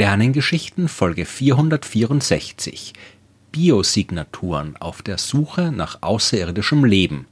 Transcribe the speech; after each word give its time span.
Sternengeschichten 0.00 0.88
Folge 0.88 1.26
464 1.26 2.94
Biosignaturen 3.52 4.74
auf 4.78 5.02
der 5.02 5.18
Suche 5.18 5.72
nach 5.72 5.98
außerirdischem 6.00 6.86
Leben 6.86 7.26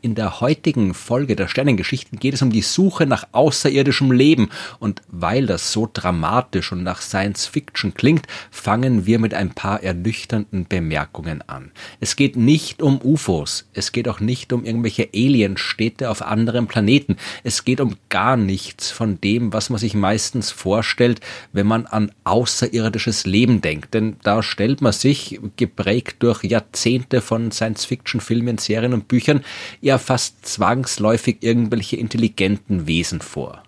in 0.00 0.14
der 0.14 0.40
heutigen 0.40 0.94
Folge 0.94 1.34
der 1.34 1.48
Sternengeschichten 1.48 2.18
geht 2.18 2.34
es 2.34 2.42
um 2.42 2.52
die 2.52 2.62
Suche 2.62 3.06
nach 3.06 3.26
außerirdischem 3.32 4.12
Leben. 4.12 4.48
Und 4.78 5.02
weil 5.08 5.46
das 5.46 5.72
so 5.72 5.88
dramatisch 5.92 6.70
und 6.70 6.84
nach 6.84 7.02
Science 7.02 7.46
Fiction 7.46 7.94
klingt, 7.94 8.26
fangen 8.50 9.06
wir 9.06 9.18
mit 9.18 9.34
ein 9.34 9.50
paar 9.50 9.82
ernüchternden 9.82 10.66
Bemerkungen 10.66 11.42
an. 11.48 11.72
Es 12.00 12.14
geht 12.14 12.36
nicht 12.36 12.80
um 12.80 13.00
UFOs. 13.02 13.68
Es 13.72 13.90
geht 13.90 14.08
auch 14.08 14.20
nicht 14.20 14.52
um 14.52 14.64
irgendwelche 14.64 15.08
Alienstädte 15.12 16.10
auf 16.10 16.22
anderen 16.22 16.68
Planeten. 16.68 17.16
Es 17.42 17.64
geht 17.64 17.80
um 17.80 17.96
gar 18.08 18.36
nichts 18.36 18.90
von 18.90 19.20
dem, 19.20 19.52
was 19.52 19.68
man 19.68 19.80
sich 19.80 19.94
meistens 19.94 20.52
vorstellt, 20.52 21.20
wenn 21.52 21.66
man 21.66 21.86
an 21.86 22.12
außerirdisches 22.22 23.26
Leben 23.26 23.60
denkt. 23.62 23.94
Denn 23.94 24.16
da 24.22 24.44
stellt 24.44 24.80
man 24.80 24.92
sich, 24.92 25.40
geprägt 25.56 26.16
durch 26.20 26.44
Jahrzehnte 26.44 27.20
von 27.20 27.50
Science 27.50 27.84
Fiction 27.84 28.20
Filmen, 28.20 28.58
Serien 28.58 28.94
und 28.94 29.08
Büchern, 29.08 29.42
ja 29.80 29.98
fast 29.98 30.46
zwangsläufig 30.46 31.38
irgendwelche 31.40 31.96
intelligenten 31.96 32.86
Wesen 32.86 33.20
vor. 33.20 33.62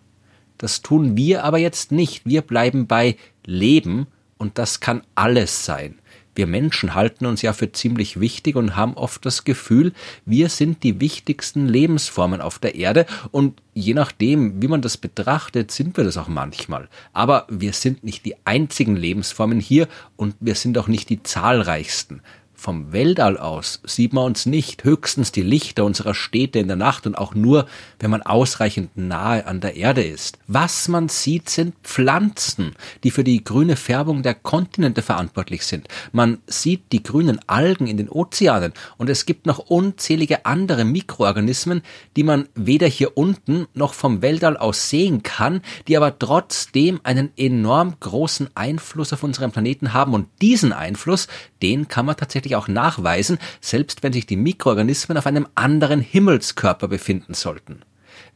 Das 0.58 0.82
tun 0.82 1.16
wir 1.16 1.44
aber 1.44 1.58
jetzt 1.58 1.92
nicht. 1.92 2.26
Wir 2.26 2.42
bleiben 2.42 2.86
bei 2.86 3.16
Leben 3.44 4.06
und 4.36 4.58
das 4.58 4.80
kann 4.80 5.02
alles 5.14 5.64
sein. 5.64 6.00
Wir 6.34 6.46
Menschen 6.46 6.94
halten 6.94 7.26
uns 7.26 7.42
ja 7.42 7.52
für 7.52 7.72
ziemlich 7.72 8.20
wichtig 8.20 8.56
und 8.56 8.76
haben 8.76 8.94
oft 8.94 9.26
das 9.26 9.44
Gefühl, 9.44 9.92
wir 10.24 10.48
sind 10.48 10.82
die 10.84 11.00
wichtigsten 11.00 11.68
Lebensformen 11.68 12.40
auf 12.40 12.58
der 12.58 12.76
Erde 12.76 13.06
und 13.32 13.60
je 13.74 13.94
nachdem, 13.94 14.62
wie 14.62 14.68
man 14.68 14.80
das 14.80 14.96
betrachtet, 14.96 15.70
sind 15.70 15.96
wir 15.96 16.04
das 16.04 16.16
auch 16.16 16.28
manchmal. 16.28 16.88
Aber 17.12 17.46
wir 17.50 17.72
sind 17.72 18.04
nicht 18.04 18.24
die 18.24 18.36
einzigen 18.44 18.96
Lebensformen 18.96 19.60
hier 19.60 19.88
und 20.16 20.36
wir 20.40 20.54
sind 20.54 20.78
auch 20.78 20.88
nicht 20.88 21.08
die 21.10 21.22
zahlreichsten. 21.22 22.22
Vom 22.60 22.92
Weltall 22.92 23.38
aus 23.38 23.80
sieht 23.84 24.12
man 24.12 24.26
uns 24.26 24.44
nicht, 24.44 24.84
höchstens 24.84 25.32
die 25.32 25.40
Lichter 25.40 25.82
unserer 25.82 26.12
Städte 26.12 26.58
in 26.58 26.68
der 26.68 26.76
Nacht 26.76 27.06
und 27.06 27.16
auch 27.16 27.34
nur, 27.34 27.64
wenn 27.98 28.10
man 28.10 28.20
ausreichend 28.20 28.98
nahe 28.98 29.46
an 29.46 29.60
der 29.60 29.76
Erde 29.76 30.04
ist. 30.04 30.38
Was 30.46 30.86
man 30.86 31.08
sieht, 31.08 31.48
sind 31.48 31.74
Pflanzen, 31.82 32.76
die 33.02 33.12
für 33.12 33.24
die 33.24 33.42
grüne 33.42 33.76
Färbung 33.76 34.22
der 34.22 34.34
Kontinente 34.34 35.00
verantwortlich 35.00 35.64
sind. 35.64 35.88
Man 36.12 36.36
sieht 36.46 36.92
die 36.92 37.02
grünen 37.02 37.40
Algen 37.46 37.86
in 37.86 37.96
den 37.96 38.10
Ozeanen 38.10 38.74
und 38.98 39.08
es 39.08 39.24
gibt 39.24 39.46
noch 39.46 39.60
unzählige 39.60 40.44
andere 40.44 40.84
Mikroorganismen, 40.84 41.80
die 42.14 42.24
man 42.24 42.46
weder 42.54 42.88
hier 42.88 43.16
unten 43.16 43.68
noch 43.72 43.94
vom 43.94 44.20
Weltall 44.20 44.58
aus 44.58 44.90
sehen 44.90 45.22
kann, 45.22 45.62
die 45.88 45.96
aber 45.96 46.18
trotzdem 46.18 47.00
einen 47.04 47.30
enorm 47.38 47.94
großen 48.00 48.50
Einfluss 48.54 49.14
auf 49.14 49.22
unseren 49.22 49.50
Planeten 49.50 49.94
haben 49.94 50.12
und 50.12 50.28
diesen 50.42 50.74
Einfluss, 50.74 51.26
den 51.62 51.88
kann 51.88 52.04
man 52.04 52.18
tatsächlich 52.18 52.49
auch 52.56 52.68
nachweisen, 52.68 53.38
selbst 53.60 54.02
wenn 54.02 54.12
sich 54.12 54.26
die 54.26 54.36
Mikroorganismen 54.36 55.18
auf 55.18 55.26
einem 55.26 55.46
anderen 55.54 56.00
Himmelskörper 56.00 56.88
befinden 56.88 57.34
sollten. 57.34 57.82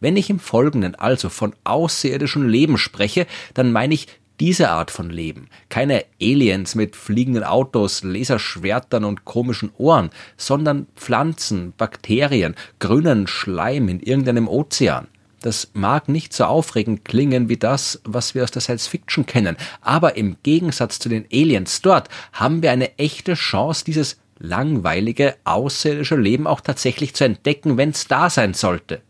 Wenn 0.00 0.16
ich 0.16 0.30
im 0.30 0.38
Folgenden 0.38 0.94
also 0.94 1.28
von 1.28 1.54
außerirdischem 1.64 2.48
Leben 2.48 2.78
spreche, 2.78 3.26
dann 3.54 3.72
meine 3.72 3.94
ich 3.94 4.08
diese 4.40 4.70
Art 4.70 4.90
von 4.90 5.10
Leben. 5.10 5.48
Keine 5.68 6.04
Aliens 6.20 6.74
mit 6.74 6.96
fliegenden 6.96 7.44
Autos, 7.44 8.02
Laserschwertern 8.02 9.04
und 9.04 9.24
komischen 9.24 9.70
Ohren, 9.78 10.10
sondern 10.36 10.86
Pflanzen, 10.96 11.72
Bakterien, 11.76 12.56
grünen 12.80 13.26
Schleim 13.26 13.88
in 13.88 14.00
irgendeinem 14.00 14.48
Ozean. 14.48 15.06
Das 15.44 15.69
mag 15.75 16.09
nicht 16.09 16.32
so 16.32 16.44
aufregend 16.44 17.05
klingen 17.05 17.50
wie 17.50 17.59
das, 17.59 18.00
was 18.05 18.34
wir 18.34 18.44
aus 18.44 18.50
der 18.50 18.62
Science 18.62 18.87
Fiction 18.87 19.27
kennen, 19.27 19.59
aber 19.82 20.16
im 20.16 20.38
Gegensatz 20.43 20.99
zu 20.99 21.10
den 21.10 21.27
Aliens 21.31 21.82
dort 21.82 22.09
haben 22.32 22.62
wir 22.62 22.72
eine 22.72 22.99
echte 22.99 23.34
Chance, 23.34 23.84
dieses 23.84 24.16
langweilige 24.38 25.37
außerirdische 25.44 26.16
Leben 26.16 26.47
auch 26.47 26.62
tatsächlich 26.62 27.12
zu 27.12 27.25
entdecken, 27.25 27.77
wenn 27.77 27.91
es 27.91 28.09
da 28.09 28.31
sein 28.31 28.54
sollte. 28.54 29.03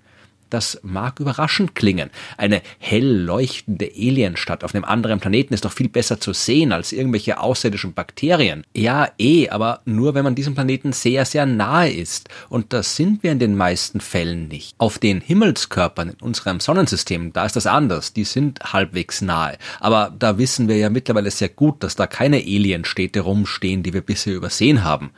Das 0.54 0.78
mag 0.84 1.19
überraschend 1.19 1.75
klingen. 1.75 2.10
Eine 2.37 2.62
hell 2.78 3.25
leuchtende 3.25 3.87
Alienstadt 3.87 4.62
auf 4.62 4.72
einem 4.72 4.84
anderen 4.84 5.19
Planeten 5.19 5.53
ist 5.53 5.65
doch 5.65 5.72
viel 5.72 5.88
besser 5.88 6.20
zu 6.20 6.32
sehen 6.32 6.70
als 6.70 6.92
irgendwelche 6.92 7.41
außerirdischen 7.41 7.92
Bakterien. 7.92 8.64
Ja, 8.72 9.09
eh, 9.19 9.48
aber 9.48 9.81
nur 9.84 10.14
wenn 10.14 10.22
man 10.22 10.37
diesem 10.37 10.54
Planeten 10.54 10.93
sehr, 10.93 11.25
sehr 11.25 11.44
nahe 11.44 11.91
ist. 11.91 12.28
Und 12.50 12.72
das 12.72 12.94
sind 12.94 13.25
wir 13.25 13.32
in 13.32 13.41
den 13.41 13.56
meisten 13.56 14.00
Fällen 14.00 14.47
nicht. 14.47 14.76
Auf 14.78 15.00
den 15.00 15.20
Himmelskörpern 15.20 16.10
in 16.10 16.20
unserem 16.20 16.60
Sonnensystem, 16.60 17.32
da 17.32 17.47
ist 17.47 17.56
das 17.56 17.66
anders. 17.66 18.12
Die 18.12 18.22
sind 18.22 18.60
halbwegs 18.72 19.22
nahe. 19.22 19.59
Aber 19.81 20.14
da 20.16 20.38
wissen 20.38 20.69
wir 20.69 20.76
ja 20.76 20.88
mittlerweile 20.88 21.32
sehr 21.32 21.48
gut, 21.48 21.82
dass 21.82 21.97
da 21.97 22.06
keine 22.06 22.37
Alienstädte 22.37 23.22
rumstehen, 23.22 23.82
die 23.82 23.93
wir 23.93 24.03
bisher 24.03 24.37
übersehen 24.37 24.84
haben. 24.84 25.10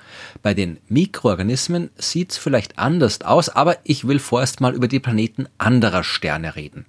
Bei 0.42 0.54
den 0.54 0.78
Mikroorganismen 0.88 1.90
sieht's 1.98 2.38
vielleicht 2.38 2.78
anders 2.78 3.20
aus, 3.20 3.50
aber 3.50 3.76
ich 3.84 4.08
will 4.08 4.18
vorerst 4.18 4.62
mal 4.62 4.74
über 4.74 4.88
die 4.88 4.98
Planeten 4.98 5.25
Planeten 5.26 5.48
anderer 5.58 6.04
Sterne 6.04 6.54
reden. 6.54 6.86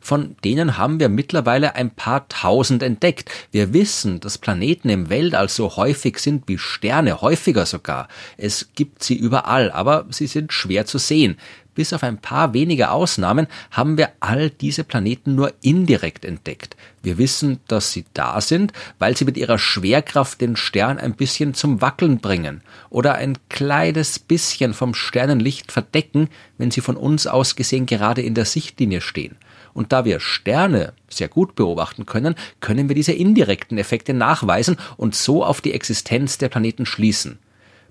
Von 0.00 0.36
denen 0.44 0.76
haben 0.76 1.00
wir 1.00 1.08
mittlerweile 1.08 1.74
ein 1.74 1.90
paar 1.90 2.28
tausend 2.28 2.82
entdeckt. 2.82 3.30
Wir 3.50 3.72
wissen, 3.72 4.20
dass 4.20 4.38
Planeten 4.38 4.88
im 4.88 5.08
Weltall 5.08 5.48
so 5.48 5.76
häufig 5.76 6.18
sind 6.18 6.48
wie 6.48 6.58
Sterne, 6.58 7.20
häufiger 7.20 7.66
sogar. 7.66 8.08
Es 8.36 8.68
gibt 8.74 9.02
sie 9.02 9.16
überall, 9.16 9.70
aber 9.70 10.06
sie 10.10 10.26
sind 10.26 10.52
schwer 10.52 10.86
zu 10.86 10.98
sehen. 10.98 11.38
Bis 11.76 11.92
auf 11.92 12.02
ein 12.02 12.16
paar 12.16 12.54
wenige 12.54 12.90
Ausnahmen 12.90 13.48
haben 13.70 13.98
wir 13.98 14.08
all 14.20 14.48
diese 14.48 14.82
Planeten 14.82 15.34
nur 15.34 15.52
indirekt 15.60 16.24
entdeckt. 16.24 16.74
Wir 17.02 17.18
wissen, 17.18 17.60
dass 17.68 17.92
sie 17.92 18.06
da 18.14 18.40
sind, 18.40 18.72
weil 18.98 19.14
sie 19.14 19.26
mit 19.26 19.36
ihrer 19.36 19.58
Schwerkraft 19.58 20.40
den 20.40 20.56
Stern 20.56 20.98
ein 20.98 21.14
bisschen 21.14 21.52
zum 21.52 21.82
Wackeln 21.82 22.18
bringen 22.18 22.62
oder 22.88 23.16
ein 23.16 23.36
kleines 23.50 24.18
bisschen 24.18 24.72
vom 24.72 24.94
Sternenlicht 24.94 25.70
verdecken, 25.70 26.30
wenn 26.56 26.70
sie 26.70 26.80
von 26.80 26.96
uns 26.96 27.26
aus 27.26 27.56
gesehen 27.56 27.84
gerade 27.84 28.22
in 28.22 28.34
der 28.34 28.46
Sichtlinie 28.46 29.02
stehen. 29.02 29.36
Und 29.74 29.92
da 29.92 30.06
wir 30.06 30.18
Sterne 30.18 30.94
sehr 31.10 31.28
gut 31.28 31.56
beobachten 31.56 32.06
können, 32.06 32.36
können 32.60 32.88
wir 32.88 32.96
diese 32.96 33.12
indirekten 33.12 33.76
Effekte 33.76 34.14
nachweisen 34.14 34.78
und 34.96 35.14
so 35.14 35.44
auf 35.44 35.60
die 35.60 35.74
Existenz 35.74 36.38
der 36.38 36.48
Planeten 36.48 36.86
schließen. 36.86 37.38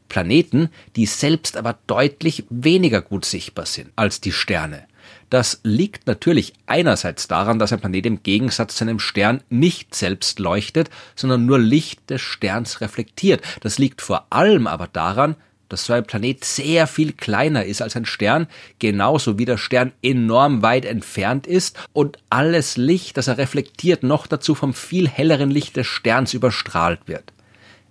Planeten, 0.10 0.70
die 0.96 1.06
selbst 1.06 1.58
aber 1.58 1.78
deutlich 1.88 2.46
weniger 2.50 3.02
gut 3.02 3.26
sichtbar 3.26 3.66
sind 3.66 3.92
als 3.96 4.22
die 4.22 4.32
Sterne. 4.32 4.86
Das 5.30 5.60
liegt 5.64 6.08
natürlich 6.08 6.54
einerseits 6.66 7.28
daran, 7.28 7.60
dass 7.60 7.74
ein 7.74 7.80
Planet 7.80 8.06
im 8.06 8.24
Gegensatz 8.24 8.76
zu 8.76 8.84
einem 8.84 9.00
Stern 9.00 9.42
nicht 9.50 9.96
selbst 9.96 10.40
leuchtet, 10.40 10.90
sondern 11.16 11.46
nur 11.46 11.60
Licht 11.60 12.10
des 12.10 12.22
Sterns 12.22 12.82
reflektiert. 12.82 13.42
Das 13.62 13.78
liegt 13.78 14.02
vor 14.02 14.28
allem 14.30 14.68
aber 14.68 14.88
daran, 14.88 15.36
dass 15.70 15.86
so 15.86 15.94
ein 15.94 16.06
Planet 16.06 16.46
sehr 16.46 16.86
viel 16.86 17.12
kleiner 17.14 17.66
ist 17.66 17.82
als 17.82 17.96
ein 17.96 18.06
Stern, 18.06 18.48
genauso 18.80 19.40
wie 19.40 19.46
der 19.46 19.58
Stern 19.58 19.94
enorm 20.02 20.62
weit 20.62 20.86
entfernt 20.86 21.48
ist 21.48 21.78
und 21.92 22.20
alles 22.30 22.78
Licht, 22.78 23.18
das 23.18 23.28
er 23.28 23.38
reflektiert, 23.38 24.04
noch 24.04 24.28
dazu 24.28 24.54
vom 24.54 24.74
viel 24.74 25.08
helleren 25.08 25.50
Licht 25.50 25.76
des 25.76 25.88
Sterns 25.88 26.34
überstrahlt 26.34 27.02
wird. 27.08 27.34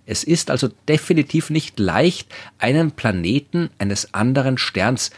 Es 0.05 0.23
ist 0.23 0.51
also 0.51 0.69
definitiv 0.87 1.49
nicht 1.49 1.79
leicht, 1.79 2.33
einen 2.57 2.91
Planeten 2.91 3.69
eines 3.79 4.13
anderen 4.13 4.57
Sterns 4.57 5.11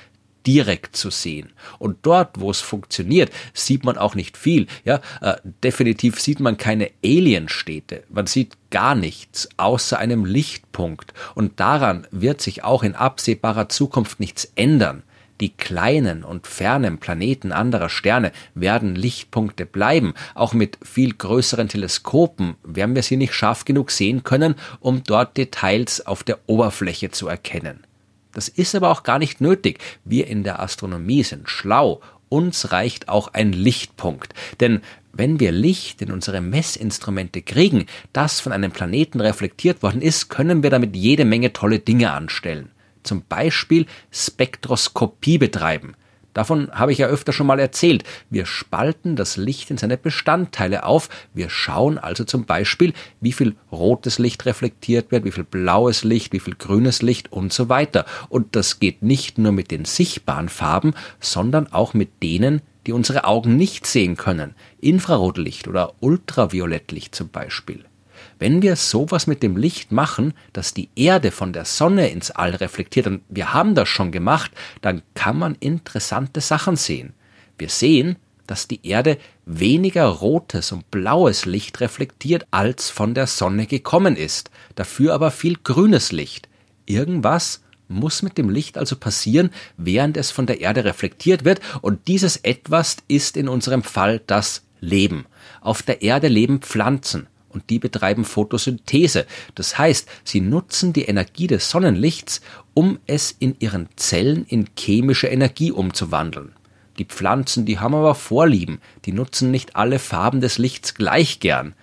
direkt 0.47 0.95
zu 0.95 1.09
sehen. 1.09 1.51
Und 1.77 1.97
dort, 2.03 2.39
wo 2.39 2.49
es 2.49 2.61
funktioniert, 2.61 3.31
sieht 3.53 3.83
man 3.83 3.97
auch 3.97 4.15
nicht 4.15 4.37
viel. 4.37 4.67
Ja, 4.85 5.01
äh, 5.21 5.35
definitiv 5.61 6.21
sieht 6.21 6.39
man 6.39 6.55
keine 6.55 6.89
Alienstädte. 7.03 8.03
Man 8.09 8.27
sieht 8.27 8.57
gar 8.71 8.95
nichts 8.95 9.49
außer 9.57 9.99
einem 9.99 10.23
Lichtpunkt. 10.23 11.13
Und 11.35 11.59
daran 11.59 12.07
wird 12.11 12.41
sich 12.41 12.63
auch 12.63 12.83
in 12.83 12.95
absehbarer 12.95 13.67
Zukunft 13.67 14.21
nichts 14.21 14.49
ändern. 14.55 15.03
Die 15.39 15.49
kleinen 15.49 16.23
und 16.23 16.47
fernen 16.47 16.97
Planeten 16.97 17.51
anderer 17.51 17.89
Sterne 17.89 18.31
werden 18.55 18.95
Lichtpunkte 18.95 19.65
bleiben. 19.65 20.13
Auch 20.33 20.53
mit 20.53 20.79
viel 20.81 21.13
größeren 21.13 21.67
Teleskopen 21.67 22.55
werden 22.63 22.95
wir 22.95 23.03
sie 23.03 23.17
nicht 23.17 23.33
scharf 23.33 23.63
genug 23.63 23.91
sehen 23.91 24.23
können, 24.23 24.55
um 24.79 25.03
dort 25.03 25.37
Details 25.37 26.05
auf 26.05 26.23
der 26.23 26.39
Oberfläche 26.47 27.11
zu 27.11 27.27
erkennen. 27.27 27.85
Das 28.33 28.47
ist 28.47 28.75
aber 28.75 28.89
auch 28.89 29.03
gar 29.03 29.19
nicht 29.19 29.41
nötig. 29.41 29.79
Wir 30.05 30.27
in 30.27 30.43
der 30.43 30.59
Astronomie 30.59 31.23
sind 31.23 31.49
schlau. 31.49 32.01
Uns 32.29 32.71
reicht 32.71 33.07
auch 33.07 33.29
ein 33.29 33.53
Lichtpunkt. 33.53 34.33
Denn 34.59 34.81
wenn 35.13 35.39
wir 35.39 35.51
Licht 35.51 36.01
in 36.01 36.11
unsere 36.11 36.41
Messinstrumente 36.41 37.41
kriegen, 37.41 37.85
das 38.11 38.39
von 38.39 38.51
einem 38.51 38.71
Planeten 38.71 39.21
reflektiert 39.21 39.81
worden 39.81 40.01
ist, 40.01 40.29
können 40.29 40.61
wir 40.61 40.69
damit 40.69 40.95
jede 40.95 41.25
Menge 41.25 41.53
tolle 41.53 41.79
Dinge 41.79 42.11
anstellen 42.11 42.69
zum 43.07 43.23
Beispiel 43.27 43.87
Spektroskopie 44.11 45.39
betreiben. 45.39 45.95
Davon 46.37 46.69
habe 46.71 46.91
ich 46.91 46.99
ja 46.99 47.07
öfter 47.07 47.33
schon 47.33 47.47
mal 47.47 47.59
erzählt. 47.59 48.03
Wir 48.29 48.45
spalten 48.45 49.15
das 49.15 49.37
Licht 49.37 49.71
in 49.71 49.79
seine 49.79 49.97
Bestandteile 49.97 50.85
auf. 50.85 51.09
Wir 51.33 51.49
schauen 51.49 51.97
also 51.97 52.25
zum 52.25 52.45
Beispiel, 52.45 52.93
wie 53.19 53.31
viel 53.31 53.55
rotes 53.71 54.19
Licht 54.19 54.45
reflektiert 54.45 55.11
wird, 55.11 55.25
wie 55.25 55.31
viel 55.31 55.45
blaues 55.45 56.03
Licht, 56.03 56.33
wie 56.33 56.39
viel 56.39 56.53
grünes 56.53 57.01
Licht 57.01 57.31
und 57.31 57.53
so 57.53 57.69
weiter. 57.69 58.05
Und 58.29 58.55
das 58.55 58.79
geht 58.79 59.01
nicht 59.01 59.39
nur 59.39 59.51
mit 59.51 59.71
den 59.71 59.85
sichtbaren 59.85 60.47
Farben, 60.47 60.93
sondern 61.19 61.73
auch 61.73 61.95
mit 61.95 62.21
denen, 62.21 62.61
die 62.85 62.93
unsere 62.93 63.23
Augen 63.23 63.57
nicht 63.57 63.87
sehen 63.87 64.15
können, 64.15 64.53
Infrarotlicht 64.79 65.67
oder 65.67 65.95
Ultraviolettlicht 66.01 67.15
zum 67.15 67.29
Beispiel. 67.29 67.83
Wenn 68.39 68.61
wir 68.61 68.75
sowas 68.75 69.25
mit 69.25 69.41
dem 69.41 69.57
Licht 69.57 69.91
machen, 69.91 70.33
dass 70.53 70.73
die 70.73 70.89
Erde 70.95 71.31
von 71.31 71.53
der 71.53 71.65
Sonne 71.65 72.09
ins 72.09 72.29
All 72.29 72.53
reflektiert, 72.53 73.07
und 73.07 73.21
wir 73.29 73.53
haben 73.53 73.73
das 73.73 73.89
schon 73.89 74.11
gemacht, 74.11 74.51
dann 74.81 75.01
kann 75.15 75.39
man 75.39 75.55
interessante 75.59 76.41
Sachen 76.41 76.75
sehen. 76.75 77.13
Wir 77.57 77.69
sehen, 77.69 78.17
dass 78.45 78.67
die 78.67 78.87
Erde 78.87 79.17
weniger 79.45 80.05
rotes 80.05 80.71
und 80.71 80.89
blaues 80.91 81.45
Licht 81.45 81.81
reflektiert, 81.81 82.45
als 82.51 82.91
von 82.91 83.15
der 83.15 83.27
Sonne 83.27 83.65
gekommen 83.65 84.15
ist, 84.15 84.51
dafür 84.75 85.13
aber 85.15 85.31
viel 85.31 85.57
grünes 85.63 86.11
Licht. 86.11 86.47
Irgendwas 86.85 87.63
muss 87.87 88.21
mit 88.21 88.37
dem 88.37 88.49
Licht 88.49 88.77
also 88.77 88.95
passieren, 88.97 89.49
während 89.77 90.15
es 90.15 90.29
von 90.29 90.45
der 90.45 90.61
Erde 90.61 90.85
reflektiert 90.85 91.43
wird, 91.43 91.59
und 91.81 92.07
dieses 92.07 92.37
etwas 92.37 92.97
ist 93.07 93.35
in 93.35 93.49
unserem 93.49 93.81
Fall 93.81 94.21
das 94.27 94.63
Leben. 94.79 95.25
Auf 95.59 95.81
der 95.81 96.03
Erde 96.03 96.27
leben 96.27 96.59
Pflanzen 96.59 97.27
und 97.57 97.69
die 97.71 97.79
betreiben 97.79 98.23
Photosynthese. 98.23 99.25
Das 99.55 99.79
heißt, 99.79 100.07
sie 100.23 100.41
nutzen 100.41 100.93
die 100.93 101.05
Energie 101.05 101.47
des 101.47 101.71
Sonnenlichts, 101.71 102.41
um 102.75 102.99
es 103.07 103.35
in 103.39 103.55
ihren 103.57 103.89
Zellen 103.95 104.45
in 104.47 104.67
chemische 104.77 105.27
Energie 105.27 105.71
umzuwandeln. 105.71 106.51
Die 106.99 107.05
Pflanzen, 107.05 107.65
die 107.65 107.79
haben 107.79 107.95
aber 107.95 108.13
Vorlieben, 108.13 108.79
die 109.05 109.11
nutzen 109.11 109.49
nicht 109.49 109.75
alle 109.75 109.97
Farben 109.97 110.39
des 110.39 110.59
Lichts 110.59 110.93
gleich 110.93 111.39
gern. 111.39 111.73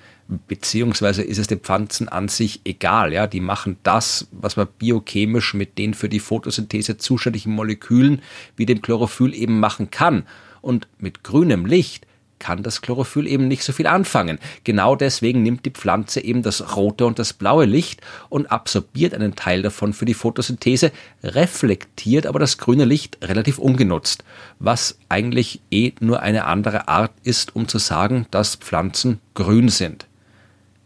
Beziehungsweise 0.47 1.23
ist 1.23 1.39
es 1.39 1.49
den 1.49 1.59
Pflanzen 1.59 2.09
an 2.09 2.29
sich 2.29 2.61
egal, 2.65 3.13
ja, 3.13 3.27
die 3.27 3.41
machen 3.41 3.77
das, 3.83 4.29
was 4.31 4.57
man 4.57 4.69
biochemisch 4.79 5.55
mit 5.55 5.77
den 5.77 5.93
für 5.93 6.09
die 6.09 6.21
Photosynthese 6.21 6.99
zuständigen 6.99 7.53
Molekülen 7.53 8.23
wie 8.57 8.65
dem 8.65 8.81
Chlorophyll 8.81 9.35
eben 9.35 9.59
machen 9.59 9.91
kann. 9.91 10.25
Und 10.63 10.87
mit 10.99 11.25
grünem 11.25 11.67
Licht 11.67 12.07
kann 12.39 12.63
das 12.63 12.83
Chlorophyll 12.83 13.27
eben 13.27 13.49
nicht 13.49 13.65
so 13.65 13.73
viel 13.73 13.87
anfangen. 13.87 14.39
Genau 14.65 14.97
deswegen 14.97 15.43
nimmt 15.43 15.65
die 15.65 15.71
Pflanze 15.71 16.21
eben 16.21 16.43
das 16.43 16.77
rote 16.77 17.07
und 17.07 17.19
das 17.19 17.33
blaue 17.33 17.65
Licht 17.65 18.01
und 18.29 18.51
absorbiert 18.51 19.15
einen 19.15 19.37
Teil 19.37 19.63
davon 19.63 19.93
für 19.93 20.05
die 20.05 20.15
Photosynthese, 20.15 20.93
reflektiert 21.23 22.27
aber 22.27 22.39
das 22.39 22.59
grüne 22.59 22.85
Licht 22.85 23.19
relativ 23.23 23.59
ungenutzt, 23.59 24.25
was 24.59 24.99
eigentlich 25.09 25.61
eh 25.71 25.93
nur 26.01 26.21
eine 26.21 26.45
andere 26.45 26.89
Art 26.89 27.13
ist, 27.23 27.55
um 27.57 27.69
zu 27.69 27.79
sagen, 27.79 28.27
dass 28.31 28.57
Pflanzen 28.57 29.21
grün 29.35 29.69
sind. 29.69 30.07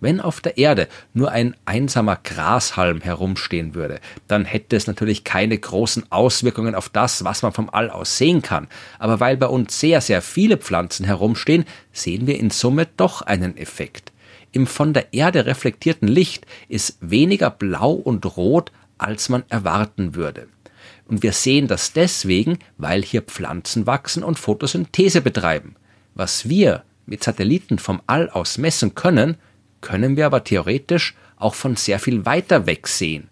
Wenn 0.00 0.20
auf 0.20 0.40
der 0.40 0.58
Erde 0.58 0.88
nur 1.12 1.32
ein 1.32 1.56
einsamer 1.64 2.16
Grashalm 2.22 3.00
herumstehen 3.00 3.74
würde, 3.74 4.00
dann 4.28 4.44
hätte 4.44 4.76
es 4.76 4.86
natürlich 4.86 5.24
keine 5.24 5.58
großen 5.58 6.10
Auswirkungen 6.10 6.76
auf 6.76 6.88
das, 6.88 7.24
was 7.24 7.42
man 7.42 7.52
vom 7.52 7.68
All 7.70 7.90
aus 7.90 8.16
sehen 8.16 8.42
kann. 8.42 8.68
Aber 9.00 9.18
weil 9.18 9.36
bei 9.36 9.46
uns 9.46 9.80
sehr, 9.80 10.00
sehr 10.00 10.22
viele 10.22 10.56
Pflanzen 10.56 11.04
herumstehen, 11.04 11.64
sehen 11.92 12.26
wir 12.28 12.38
in 12.38 12.50
Summe 12.50 12.86
doch 12.96 13.22
einen 13.22 13.56
Effekt. 13.56 14.12
Im 14.52 14.66
von 14.66 14.92
der 14.92 15.12
Erde 15.12 15.46
reflektierten 15.46 16.08
Licht 16.08 16.46
ist 16.68 16.96
weniger 17.00 17.50
blau 17.50 17.92
und 17.92 18.24
rot, 18.36 18.70
als 18.98 19.28
man 19.28 19.44
erwarten 19.48 20.14
würde. 20.14 20.48
Und 21.06 21.22
wir 21.22 21.32
sehen 21.32 21.66
das 21.66 21.92
deswegen, 21.92 22.58
weil 22.76 23.02
hier 23.02 23.22
Pflanzen 23.22 23.86
wachsen 23.86 24.22
und 24.22 24.38
Photosynthese 24.38 25.22
betreiben. 25.22 25.74
Was 26.14 26.48
wir 26.48 26.84
mit 27.06 27.24
Satelliten 27.24 27.78
vom 27.78 28.02
All 28.06 28.28
aus 28.30 28.58
messen 28.58 28.94
können, 28.94 29.36
können 29.80 30.16
wir 30.16 30.26
aber 30.26 30.44
theoretisch 30.44 31.14
auch 31.36 31.54
von 31.54 31.76
sehr 31.76 31.98
viel 31.98 32.26
weiter 32.26 32.66
weg 32.66 32.88
sehen. 32.88 33.28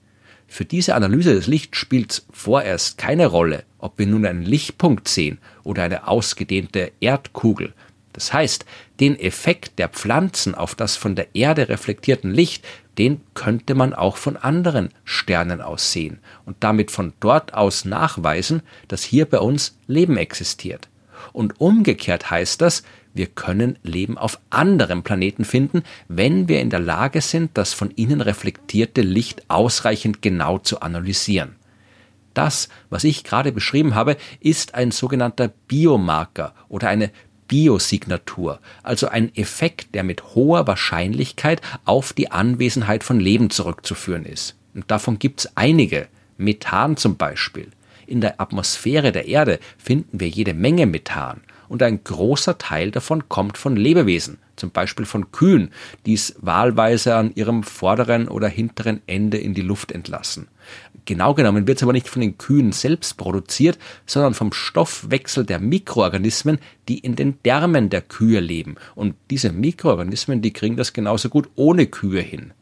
Für 0.47 0.65
diese 0.65 0.95
Analyse 0.95 1.35
des 1.35 1.47
Lichts 1.47 1.79
spielt 1.79 2.23
vorerst 2.33 2.99
keine 2.99 3.27
Rolle, 3.27 3.65
ob 3.79 3.99
wir 3.99 4.07
nun 4.07 4.27
einen 4.27 4.43
Lichtpunkt 4.43 5.09
sehen 5.09 5.39
oder 5.65 5.83
eine 5.83 6.07
ausgedehnte 6.07 6.93
Erdkugel. 7.01 7.75
Das 8.13 8.33
heißt, 8.33 8.65
den 8.99 9.19
Effekt 9.19 9.79
der 9.79 9.89
Pflanzen 9.89 10.55
auf 10.55 10.75
das 10.75 10.97
von 10.97 11.17
der 11.17 11.35
Erde 11.35 11.69
reflektierten 11.69 12.31
Licht, 12.31 12.65
den 12.97 13.21
könnte 13.35 13.75
man 13.75 13.93
auch 13.93 14.17
von 14.17 14.39
anderen 14.39 14.89
Sternen 15.05 15.61
aus 15.61 15.93
sehen 15.93 16.21
und 16.47 16.57
damit 16.61 16.91
von 16.91 17.13
dort 17.21 17.53
aus 17.53 17.85
nachweisen, 17.85 18.63
dass 18.89 19.03
hier 19.03 19.27
bei 19.27 19.39
uns 19.39 19.77
Leben 19.87 20.17
existiert. 20.17 20.89
Und 21.35 21.61
umgekehrt 21.61 22.31
heißt 22.31 22.63
das, 22.63 22.85
wir 23.17 23.27
können 23.27 23.79
Leben 23.83 24.19
auf 24.19 24.39
anderen 24.51 25.03
Planeten 25.03 25.45
finden, 25.45 25.83
wenn 26.09 26.49
wir 26.49 26.61
in 26.61 26.71
der 26.71 26.81
Lage 26.81 27.21
sind, 27.21 27.53
das 27.55 27.73
von 27.73 27.91
ihnen 27.97 28.21
reflektierte 28.21 29.01
Licht 29.01 29.49
ausreichend 29.49 30.21
genau 30.21 30.59
zu 30.59 30.81
analysieren. 30.81 31.57
Das, 32.35 32.69
was 32.91 33.05
ich 33.05 33.25
gerade 33.25 33.53
beschrieben 33.53 33.95
habe, 33.95 34.19
ist 34.41 34.75
ein 34.75 34.91
sogenannter 34.91 35.49
Biomarker 35.49 36.55
oder 36.69 36.89
eine 36.89 37.11
Biosignatur, 37.49 38.61
also 38.83 39.09
ein 39.09 39.35
Effekt, 39.35 39.95
der 39.95 40.03
mit 40.03 40.35
hoher 40.35 40.67
Wahrscheinlichkeit 40.67 41.63
auf 41.87 42.13
die 42.13 42.31
Anwesenheit 42.31 43.05
von 43.05 43.21
Leben 43.21 43.49
zurückzuführen 43.49 44.27
ist. 44.27 44.57
Und 44.75 44.91
davon 44.91 45.19
gibt 45.19 45.41
es 45.41 45.57
einige. 45.57 46.09
Methan 46.37 46.99
zum 46.99 47.17
Beispiel. 47.17 47.69
In 48.07 48.21
der 48.21 48.41
Atmosphäre 48.43 49.11
der 49.11 49.27
Erde 49.27 49.59
finden 49.79 50.21
wir 50.21 50.29
jede 50.29 50.53
Menge 50.53 50.85
Methan 50.85 51.41
und 51.69 51.83
ein 51.83 52.03
großer 52.03 52.59
Teil 52.59 52.91
davon 52.91 53.29
kommt 53.29 53.59
von 53.59 53.77
Lebewesen, 53.77 54.39
zum 54.57 54.71
Beispiel 54.71 55.07
von 55.07 55.33
Kühen, 55.33 55.71
die 56.05 56.15
es 56.15 56.35
wahlweise 56.41 57.17
an 57.17 57.33
ihrem 57.35 57.63
vorderen 57.63 58.29
oder 58.29 58.49
hinteren 58.49 59.01
Ende 59.07 59.39
in 59.39 59.55
die 59.55 59.63
Luft 59.63 59.93
entlassen. 59.93 60.49
Genau 61.05 61.35
genommen 61.35 61.69
wird 61.69 61.79
es 61.79 61.83
aber 61.85 61.93
nicht 61.93 62.09
von 62.09 62.21
den 62.21 62.37
Kühen 62.37 62.73
selbst 62.73 63.17
produziert, 63.17 63.79
sondern 64.07 64.35
vom 64.35 64.53
Stoffwechsel 64.53 65.47
der 65.47 65.61
Mikroorganismen, 65.61 66.59
die 66.89 66.99
in 66.99 67.15
den 67.15 67.39
Därmen 67.45 67.91
der 67.91 68.03
Kühe 68.03 68.41
leben. 68.41 68.75
Und 68.97 69.15
diese 69.31 69.53
Mikroorganismen, 69.53 70.43
die 70.43 70.53
kriegen 70.53 70.77
das 70.77 70.93
genauso 70.93 71.29
gut 71.29 71.49
ohne 71.55 71.87
Kühe 71.87 72.21
hin. 72.21 72.53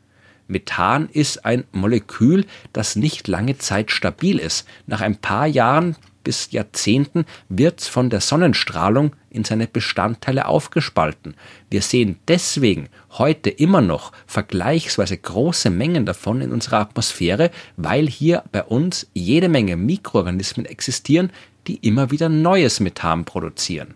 Methan 0.47 1.09
ist 1.11 1.47
ein 1.47 1.65
Molekül, 1.73 2.45
das 2.75 2.97
nicht 2.97 3.29
lange 3.29 3.57
Zeit 3.57 3.91
stabil 3.91 4.39
ist. 4.39 4.67
Nach 4.87 5.01
ein 5.01 5.17
paar 5.17 5.47
Jahren 5.47 5.97
bis 6.25 6.51
Jahrzehnten 6.51 7.27
wird 7.49 7.83
von 7.83 8.11
der 8.11 8.21
Sonnenstrahlung 8.21 9.15
in 9.31 9.45
seine 9.45 9.67
Bestandteile 9.67 10.47
aufgespalten. 10.47 11.35
Wir 11.71 11.83
sehen 11.83 12.19
deswegen 12.27 12.89
heute 13.13 13.51
immer 13.51 13.81
noch 13.81 14.13
vergleichsweise 14.27 15.17
große 15.17 15.71
Mengen 15.71 16.07
davon 16.07 16.41
in 16.41 16.53
unserer 16.53 16.81
Atmosphäre, 16.81 17.51
weil 17.77 18.09
hier 18.09 18.43
bei 18.51 18.65
uns 18.65 19.07
jede 19.13 19.49
Menge 19.49 19.77
Mikroorganismen 19.77 20.67
existieren, 20.67 21.31
die 21.67 21.77
immer 21.77 22.11
wieder 22.11 22.29
neues 22.29 22.81
Methan 22.81 23.25
produzieren. 23.25 23.95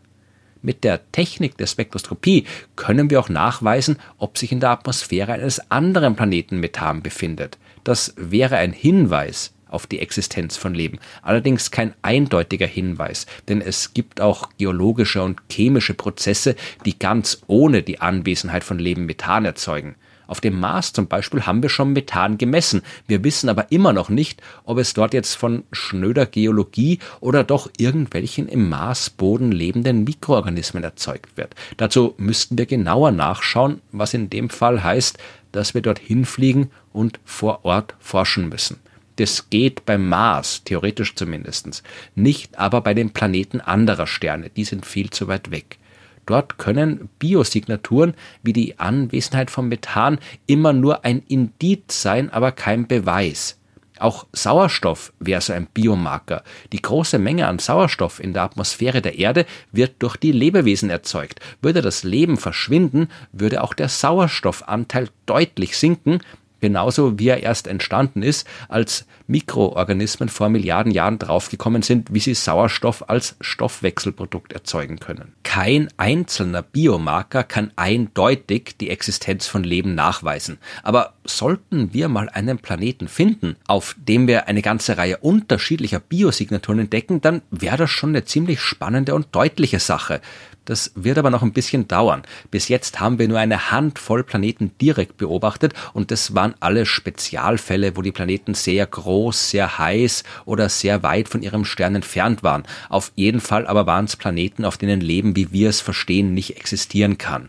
Mit 0.61 0.83
der 0.83 1.11
Technik 1.13 1.57
der 1.57 1.67
Spektroskopie 1.67 2.45
können 2.75 3.11
wir 3.11 3.21
auch 3.21 3.29
nachweisen, 3.29 3.97
ob 4.19 4.39
sich 4.39 4.51
in 4.51 4.61
der 4.61 4.71
Atmosphäre 4.71 5.33
eines 5.33 5.71
anderen 5.71 6.17
Planeten 6.17 6.59
Methan 6.59 7.03
befindet. 7.03 7.59
Das 7.85 8.15
wäre 8.17 8.57
ein 8.57 8.73
Hinweis 8.73 9.53
auf 9.69 9.87
die 9.87 10.01
Existenz 10.01 10.57
von 10.57 10.75
Leben. 10.75 10.99
Allerdings 11.23 11.71
kein 11.71 11.95
eindeutiger 12.03 12.67
Hinweis, 12.67 13.27
denn 13.49 13.61
es 13.61 13.95
gibt 13.95 14.21
auch 14.21 14.51
geologische 14.59 15.23
und 15.23 15.41
chemische 15.51 15.95
Prozesse, 15.95 16.57
die 16.85 16.99
ganz 16.99 17.43
ohne 17.47 17.83
die 17.83 18.01
Anwesenheit 18.01 18.65
von 18.65 18.79
Leben 18.79 19.07
Methan 19.07 19.45
erzeugen. 19.45 19.97
Auf 20.29 20.43
dem 20.43 20.61
Mars 20.61 20.93
zum 20.93 21.09
Beispiel 21.09 21.47
haben 21.47 21.63
wir 21.63 21.71
schon 21.71 21.95
Methan 21.95 22.37
gemessen. 22.37 22.83
Wir 23.07 23.25
wissen 23.25 23.49
aber 23.49 23.73
immer 23.73 23.95
noch 23.95 24.11
nicht, 24.11 24.43
ob 24.65 24.77
es 24.77 24.93
dort 24.93 25.15
jetzt 25.15 25.35
von 25.35 25.65
schnöder 25.73 26.27
Geologie 26.27 26.99
oder 27.21 27.45
doch 27.45 27.71
irgendwelchen 27.79 28.47
im 28.47 28.69
Marsboden 28.69 29.51
lebenden 29.51 30.05
Mikroorganismen 30.05 30.85
erzeugt 30.85 31.39
wird. 31.39 31.55
Dazu 31.79 32.15
müssten 32.19 32.59
wir 32.59 32.67
genauer 32.67 33.11
nachschauen, 33.11 33.81
was 33.91 34.13
in 34.13 34.29
dem 34.29 34.51
Fall 34.51 34.85
heißt, 34.85 35.17
dass 35.51 35.73
wir 35.73 35.81
dort 35.81 35.99
hinfliegen 35.99 36.71
und 36.93 37.21
vor 37.25 37.65
Ort 37.65 37.95
forschen 37.99 38.51
müssen. 38.51 38.81
Das 39.19 39.51
geht 39.51 39.85
beim 39.85 40.09
Mars, 40.09 40.63
theoretisch 40.63 41.17
zumindest. 41.17 41.83
Nicht 42.15 42.57
aber 42.57 42.81
bei 42.83 42.95
den 42.95 43.11
Planeten 43.11 43.61
anderer 43.61 44.07
Sterne, 44.07 44.49
die 44.49 44.65
sind 44.65 44.87
viel 44.87 45.11
zu 45.11 45.27
weit 45.27 45.51
weg. 45.51 45.79
Dort 46.25 46.59
können 46.59 47.09
Biosignaturen 47.19 48.15
wie 48.45 48.53
die 48.53 48.79
Anwesenheit 48.79 49.51
von 49.51 49.69
Methan 49.69 50.21
immer 50.47 50.73
nur 50.73 51.05
ein 51.05 51.23
Indiz 51.27 52.01
sein, 52.01 52.31
aber 52.31 52.53
kein 52.53 52.87
Beweis. 52.87 53.59
Auch 53.99 54.27
Sauerstoff 54.33 55.13
wäre 55.19 55.41
so 55.41 55.53
ein 55.53 55.67
Biomarker. 55.67 56.45
Die 56.73 56.81
große 56.81 57.19
Menge 57.19 57.49
an 57.49 57.59
Sauerstoff 57.59 58.21
in 58.21 58.35
der 58.35 58.43
Atmosphäre 58.43 59.03
der 59.03 59.19
Erde 59.19 59.47
wird 59.73 59.97
durch 59.99 60.17
die 60.17 60.31
Lebewesen 60.31 60.91
erzeugt. 60.91 61.41
Würde 61.61 61.83
das 61.83 62.05
Leben 62.05 62.37
verschwinden, 62.37 63.09
würde 63.33 63.65
auch 63.65 63.75
der 63.75 63.89
Sauerstoffanteil 63.89 65.09
deutlich 65.27 65.77
sinken, 65.77 66.21
genauso 66.61 67.19
wie 67.19 67.29
er 67.29 67.43
erst 67.43 67.67
entstanden 67.67 68.23
ist, 68.23 68.47
als 68.69 69.07
Mikroorganismen 69.27 70.29
vor 70.29 70.49
Milliarden 70.49 70.93
Jahren 70.93 71.19
draufgekommen 71.19 71.83
sind, 71.83 72.13
wie 72.13 72.21
sie 72.21 72.35
Sauerstoff 72.35 73.09
als 73.09 73.37
Stoffwechselprodukt 73.41 74.53
erzeugen 74.53 74.99
können. 74.99 75.35
Kein 75.43 75.89
einzelner 75.97 76.63
Biomarker 76.63 77.45
kann 77.45 77.73
eindeutig 77.77 78.77
die 78.81 78.91
Existenz 78.91 79.47
von 79.47 79.65
Leben 79.65 79.95
nachweisen. 79.95 80.59
Aber 80.83 81.15
sollten 81.25 81.93
wir 81.93 82.09
mal 82.09 82.29
einen 82.29 82.59
Planeten 82.59 83.09
finden, 83.09 83.57
auf 83.67 83.95
dem 83.99 84.27
wir 84.27 84.49
eine 84.49 84.63
ganze 84.63 84.97
Reihe 84.97 85.19
unterschiedlicher 85.19 86.01
Biosignaturen 86.01 86.81
entdecken, 86.81 87.21
dann 87.21 87.43
wäre 87.51 87.77
das 87.77 87.91
schon 87.91 88.11
eine 88.11 88.25
ziemlich 88.25 88.61
spannende 88.61 89.15
und 89.15 89.29
deutliche 89.33 89.79
Sache. 89.79 90.21
Das 90.69 90.93
wird 90.95 91.17
aber 91.17 91.31
noch 91.31 91.41
ein 91.41 91.55
bisschen 91.55 91.89
dauern. 91.89 92.25
Bis 92.51 92.69
jetzt 92.69 93.01
haben 93.01 93.19
wir 93.19 93.27
nur 93.27 93.39
eine 93.39 93.71
Handvoll 93.71 94.23
Planeten 94.23 94.73
direkt 94.83 95.17
beobachtet 95.17 95.73
und 95.95 96.11
das 96.11 96.35
waren 96.35 96.55
alle 96.61 96.85
Spezialfälle, 96.85 97.97
wo 97.97 98.03
die 98.03 98.13
Planeten 98.13 98.53
sehr 98.53 98.87
groß, 98.87 99.49
sehr 99.49 99.79
heiß 99.79 100.25
oder 100.45 100.69
sehr 100.69 101.03
weit 101.03 101.31
von 101.31 101.43
ihrem 101.43 101.65
Stern 101.65 101.95
entfernt 101.95 102.43
waren. 102.43 102.65
Auf 102.91 103.13
jeden 103.17 103.41
Fall 103.41 103.67
aber 103.67 103.87
waren 103.87 104.05
es 104.05 104.17
Planeten, 104.17 104.67
auf 104.67 104.77
denen 104.77 105.01
Leben, 105.01 105.37
wie 105.37 105.53
wir 105.53 105.71
es 105.71 105.81
verstehen, 105.81 106.35
nicht 106.35 106.59
existieren 106.59 107.17
kann 107.17 107.49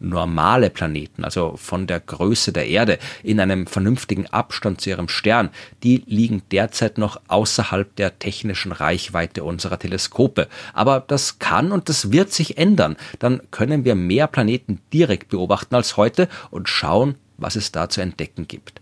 normale 0.00 0.70
Planeten, 0.70 1.24
also 1.24 1.54
von 1.56 1.86
der 1.86 2.00
Größe 2.00 2.52
der 2.52 2.66
Erde, 2.66 2.98
in 3.22 3.38
einem 3.38 3.66
vernünftigen 3.66 4.26
Abstand 4.26 4.80
zu 4.80 4.90
ihrem 4.90 5.08
Stern, 5.08 5.50
die 5.82 6.02
liegen 6.06 6.42
derzeit 6.50 6.98
noch 6.98 7.20
außerhalb 7.28 7.94
der 7.96 8.18
technischen 8.18 8.72
Reichweite 8.72 9.44
unserer 9.44 9.78
Teleskope. 9.78 10.48
Aber 10.72 11.04
das 11.06 11.38
kann 11.38 11.70
und 11.70 11.88
das 11.88 12.10
wird 12.10 12.32
sich 12.32 12.58
ändern. 12.58 12.96
Dann 13.18 13.42
können 13.50 13.84
wir 13.84 13.94
mehr 13.94 14.26
Planeten 14.26 14.80
direkt 14.92 15.28
beobachten 15.28 15.74
als 15.74 15.96
heute 15.96 16.28
und 16.50 16.68
schauen, 16.68 17.14
was 17.36 17.56
es 17.56 17.72
da 17.72 17.88
zu 17.88 18.00
entdecken 18.00 18.48
gibt. 18.48 18.79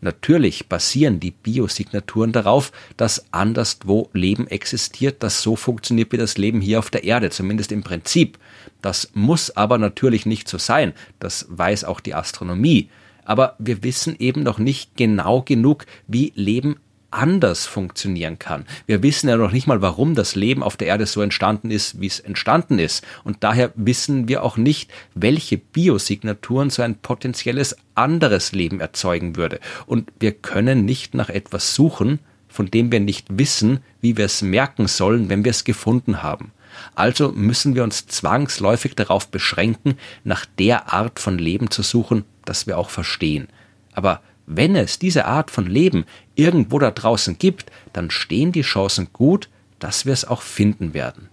Natürlich 0.00 0.68
basieren 0.68 1.18
die 1.18 1.32
Biosignaturen 1.32 2.32
darauf, 2.32 2.70
dass 2.96 3.32
anderswo 3.32 4.08
Leben 4.12 4.46
existiert, 4.46 5.22
das 5.22 5.42
so 5.42 5.56
funktioniert 5.56 6.12
wie 6.12 6.16
das 6.16 6.38
Leben 6.38 6.60
hier 6.60 6.78
auf 6.78 6.90
der 6.90 7.04
Erde, 7.04 7.30
zumindest 7.30 7.72
im 7.72 7.82
Prinzip. 7.82 8.38
Das 8.80 9.10
muss 9.14 9.56
aber 9.56 9.78
natürlich 9.78 10.24
nicht 10.24 10.48
so 10.48 10.58
sein, 10.58 10.92
das 11.18 11.46
weiß 11.48 11.84
auch 11.84 12.00
die 12.00 12.14
Astronomie. 12.14 12.90
Aber 13.24 13.56
wir 13.58 13.82
wissen 13.82 14.16
eben 14.18 14.42
noch 14.42 14.58
nicht 14.58 14.96
genau 14.96 15.42
genug, 15.42 15.84
wie 16.06 16.32
Leben 16.34 16.76
anders 17.10 17.66
funktionieren 17.66 18.38
kann. 18.38 18.66
Wir 18.86 19.02
wissen 19.02 19.28
ja 19.28 19.36
noch 19.36 19.52
nicht 19.52 19.66
mal, 19.66 19.80
warum 19.80 20.14
das 20.14 20.34
Leben 20.34 20.62
auf 20.62 20.76
der 20.76 20.88
Erde 20.88 21.06
so 21.06 21.22
entstanden 21.22 21.70
ist, 21.70 22.00
wie 22.00 22.06
es 22.06 22.20
entstanden 22.20 22.78
ist. 22.78 23.04
Und 23.24 23.38
daher 23.40 23.72
wissen 23.74 24.28
wir 24.28 24.42
auch 24.42 24.56
nicht, 24.56 24.90
welche 25.14 25.58
Biosignaturen 25.58 26.70
so 26.70 26.82
ein 26.82 26.96
potenzielles 26.96 27.76
anderes 27.94 28.52
Leben 28.52 28.80
erzeugen 28.80 29.36
würde. 29.36 29.60
Und 29.86 30.10
wir 30.20 30.32
können 30.32 30.84
nicht 30.84 31.14
nach 31.14 31.28
etwas 31.28 31.74
suchen, 31.74 32.18
von 32.48 32.70
dem 32.70 32.92
wir 32.92 33.00
nicht 33.00 33.26
wissen, 33.30 33.80
wie 34.00 34.16
wir 34.16 34.24
es 34.24 34.42
merken 34.42 34.86
sollen, 34.86 35.28
wenn 35.28 35.44
wir 35.44 35.50
es 35.50 35.64
gefunden 35.64 36.22
haben. 36.22 36.52
Also 36.94 37.32
müssen 37.32 37.74
wir 37.74 37.84
uns 37.84 38.06
zwangsläufig 38.06 38.94
darauf 38.94 39.28
beschränken, 39.28 39.98
nach 40.24 40.44
der 40.58 40.92
Art 40.92 41.18
von 41.18 41.38
Leben 41.38 41.70
zu 41.70 41.82
suchen, 41.82 42.24
das 42.44 42.66
wir 42.66 42.78
auch 42.78 42.90
verstehen. 42.90 43.48
Aber 43.92 44.22
wenn 44.48 44.74
es 44.76 44.98
diese 44.98 45.26
Art 45.26 45.50
von 45.50 45.66
Leben 45.66 46.06
irgendwo 46.34 46.78
da 46.78 46.90
draußen 46.90 47.38
gibt, 47.38 47.70
dann 47.92 48.10
stehen 48.10 48.50
die 48.50 48.62
Chancen 48.62 49.08
gut, 49.12 49.48
dass 49.78 50.06
wir 50.06 50.12
es 50.12 50.24
auch 50.24 50.42
finden 50.42 50.94
werden. 50.94 51.28